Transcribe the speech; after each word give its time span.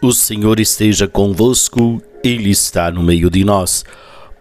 O 0.00 0.12
Senhor 0.12 0.60
esteja 0.60 1.08
convosco, 1.08 2.00
Ele 2.22 2.50
está 2.50 2.88
no 2.88 3.02
meio 3.02 3.28
de 3.28 3.44
nós. 3.44 3.84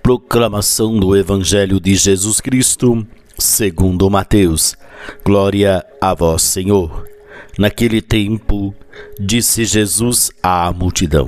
Proclamação 0.03 0.99
do 0.99 1.17
Evangelho 1.17 1.79
de 1.79 1.95
Jesus 1.95 2.39
Cristo, 2.39 3.05
segundo 3.39 4.07
Mateus. 4.07 4.75
Glória 5.25 5.83
a 5.99 6.13
vós, 6.13 6.43
Senhor. 6.43 7.07
Naquele 7.57 8.03
tempo, 8.03 8.71
disse 9.19 9.65
Jesus 9.65 10.29
à 10.43 10.71
multidão: 10.71 11.27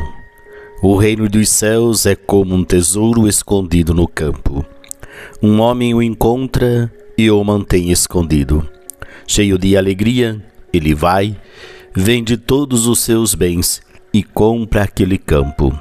O 0.84 0.96
reino 0.96 1.28
dos 1.28 1.50
céus 1.50 2.06
é 2.06 2.16
como 2.16 2.54
um 2.54 2.64
tesouro 2.64 3.28
escondido 3.28 3.96
no 3.96 4.08
campo. 4.08 4.64
Um 5.42 5.60
homem 5.60 5.96
o 5.96 6.04
encontra 6.04 6.94
e 7.18 7.32
o 7.32 7.44
mantém 7.44 7.90
escondido. 7.90 8.64
Cheio 9.26 9.58
de 9.58 9.76
alegria, 9.76 10.40
ele 10.72 10.94
vai, 10.94 11.36
vende 11.96 12.38
todos 12.38 12.86
os 12.86 13.00
seus 13.00 13.34
bens 13.34 13.89
e 14.14 14.24
compra 14.24 14.84
aquele 14.84 15.18
campo. 15.18 15.78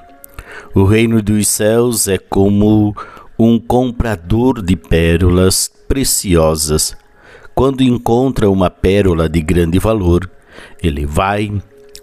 O 0.74 0.84
reino 0.84 1.23
dos 1.23 1.48
céus 1.48 2.09
é 2.09 2.19
como 2.19 2.95
um 3.38 3.59
comprador 3.59 4.62
de 4.62 4.77
pérolas 4.77 5.70
preciosas. 5.88 6.96
Quando 7.55 7.83
encontra 7.83 8.50
uma 8.50 8.70
pérola 8.70 9.28
de 9.28 9.41
grande 9.41 9.78
valor, 9.78 10.30
ele 10.83 11.06
vai, 11.06 11.52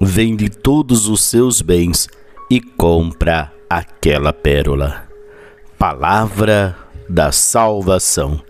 vende 0.02 0.50
todos 0.50 1.08
os 1.08 1.24
seus 1.24 1.62
bens 1.62 2.08
e 2.50 2.60
compra 2.60 3.52
aquela 3.70 4.34
pérola. 4.34 5.04
Palavra 5.78 6.76
da 7.10 7.32
salvação. 7.32 8.42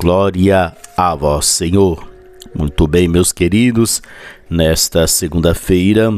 Glória 0.00 0.74
a 0.96 1.14
vós, 1.14 1.46
Senhor. 1.46 2.08
Muito 2.54 2.86
bem, 2.86 3.06
meus 3.06 3.32
queridos, 3.32 4.02
nesta 4.48 5.06
segunda-feira 5.06 6.10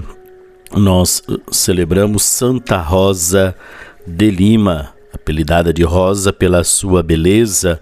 nós 0.77 1.23
uh, 1.29 1.41
celebramos 1.51 2.23
Santa 2.23 2.79
Rosa 2.79 3.55
de 4.07 4.31
Lima, 4.31 4.93
apelidada 5.13 5.73
de 5.73 5.83
Rosa 5.83 6.33
pela 6.33 6.65
sua 6.65 7.03
beleza, 7.03 7.81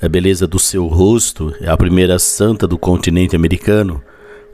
a 0.00 0.08
beleza 0.08 0.46
do 0.46 0.58
seu 0.58 0.86
rosto, 0.86 1.54
é 1.60 1.68
a 1.68 1.76
primeira 1.76 2.18
santa 2.18 2.66
do 2.66 2.78
continente 2.78 3.36
americano. 3.36 4.02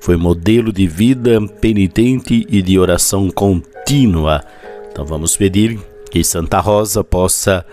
Foi 0.00 0.16
modelo 0.16 0.72
de 0.72 0.86
vida 0.86 1.40
penitente 1.60 2.44
e 2.48 2.60
de 2.60 2.78
oração 2.78 3.30
contínua. 3.30 4.42
Então 4.90 5.04
vamos 5.04 5.36
pedir 5.36 5.78
que 6.10 6.24
Santa 6.24 6.58
Rosa 6.58 7.04
possa 7.04 7.64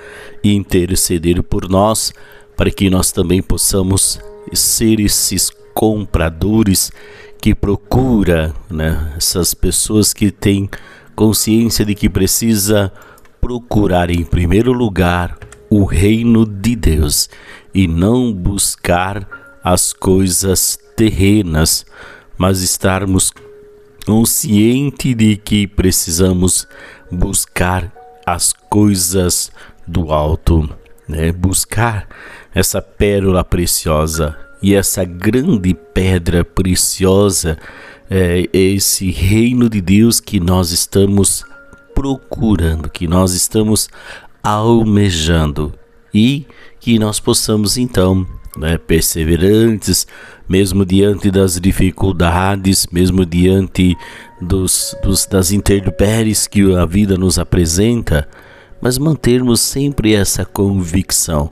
interceder 0.43 1.41
por 1.41 1.67
nós, 1.67 2.13
para 2.55 2.69
que 2.69 2.89
nós 2.89 3.11
também 3.11 3.41
possamos 3.41 4.19
ser 4.53 4.99
esses 4.99 5.51
compradores 5.73 6.91
que 7.43 7.53
procura, 7.53 8.53
né, 8.69 9.15
essas 9.17 9.53
pessoas 9.53 10.13
que 10.13 10.31
têm 10.31 10.69
consciência 11.13 11.83
de 11.83 11.93
que 11.93 12.07
precisa 12.07 12.89
procurar 13.41 14.09
em 14.09 14.23
primeiro 14.23 14.71
lugar 14.71 15.37
o 15.69 15.83
reino 15.83 16.45
de 16.45 16.73
Deus 16.73 17.29
e 17.73 17.85
não 17.85 18.31
buscar 18.31 19.27
as 19.61 19.91
coisas 19.91 20.79
terrenas, 20.95 21.85
mas 22.37 22.61
estarmos 22.61 23.29
consciente 24.05 25.13
de 25.13 25.35
que 25.35 25.67
precisamos 25.67 26.65
buscar 27.11 27.91
as 28.25 28.53
coisas 28.53 29.51
do 29.85 30.13
alto, 30.13 30.69
né? 31.09 31.33
Buscar 31.33 32.07
essa 32.55 32.81
pérola 32.81 33.43
preciosa 33.43 34.42
e 34.63 34.73
essa 34.73 35.03
grande 35.03 35.73
pedra 35.73 36.45
preciosa 36.45 37.57
é 38.09 38.47
esse 38.53 39.11
reino 39.11 39.69
de 39.69 39.81
Deus 39.81 40.21
que 40.21 40.39
nós 40.39 40.71
estamos 40.71 41.43
procurando, 41.93 42.89
que 42.89 43.05
nós 43.05 43.33
estamos 43.33 43.89
almejando 44.41 45.73
e 46.13 46.45
que 46.79 46.97
nós 46.97 47.19
possamos 47.19 47.77
então, 47.77 48.25
né, 48.55 48.77
perseverantes, 48.77 50.07
mesmo 50.47 50.85
diante 50.85 51.29
das 51.29 51.59
dificuldades, 51.59 52.87
mesmo 52.89 53.25
diante 53.25 53.97
dos, 54.41 54.95
dos, 55.03 55.25
das 55.25 55.51
intempéries 55.51 56.47
que 56.47 56.73
a 56.73 56.85
vida 56.85 57.17
nos 57.17 57.37
apresenta, 57.37 58.29
mas 58.81 58.97
mantermos 58.97 59.59
sempre 59.59 60.13
essa 60.13 60.45
convicção. 60.45 61.51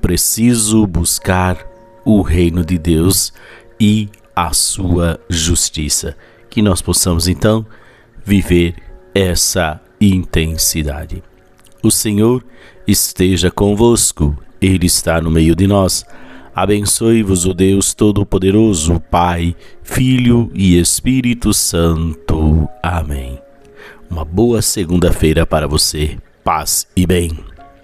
Preciso 0.00 0.86
buscar 0.86 1.75
o 2.06 2.22
reino 2.22 2.64
de 2.64 2.78
Deus 2.78 3.32
e 3.78 4.08
a 4.34 4.54
sua 4.54 5.20
justiça. 5.28 6.16
Que 6.48 6.62
nós 6.62 6.80
possamos 6.80 7.26
então 7.26 7.66
viver 8.24 8.76
essa 9.12 9.80
intensidade. 10.00 11.22
O 11.82 11.90
Senhor 11.90 12.44
esteja 12.86 13.50
convosco, 13.50 14.36
Ele 14.60 14.86
está 14.86 15.20
no 15.20 15.30
meio 15.30 15.54
de 15.54 15.66
nós. 15.66 16.04
Abençoe-vos 16.54 17.44
o 17.44 17.52
Deus 17.52 17.92
Todo-Poderoso, 17.92 18.98
Pai, 19.10 19.54
Filho 19.82 20.50
e 20.54 20.78
Espírito 20.78 21.52
Santo. 21.52 22.66
Amém. 22.82 23.38
Uma 24.08 24.24
boa 24.24 24.62
segunda-feira 24.62 25.44
para 25.44 25.66
você. 25.66 26.16
Paz 26.42 26.86
e 26.96 27.06
bem. 27.06 27.55